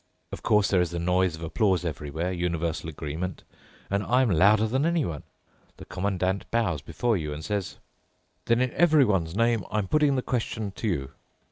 Of 0.31 0.41
course, 0.41 0.67
there 0.67 0.81
is 0.81 0.89
the 0.89 0.97
noise 0.97 1.35
of 1.35 1.43
applause 1.43 1.85
everywhere, 1.85 2.31
universal 2.31 2.89
agreement. 2.89 3.43
And 3.87 4.01
I'm 4.01 4.31
louder 4.31 4.65
than 4.65 4.83
anyone. 4.83 5.21
The 5.77 5.85
Commandant 5.85 6.49
bows 6.49 6.81
before 6.81 7.17
you 7.17 7.31
and 7.33 7.45
says, 7.45 7.77
'Then 8.45 8.61
in 8.61 8.71
everyone's 8.71 9.35
name, 9.35 9.63
I'm 9.69 9.87
putting 9.87 10.15
the 10.15 10.23
question 10.23 10.71
to 10.71 10.87
you. 10.87 11.11